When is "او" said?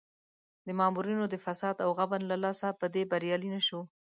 1.85-1.89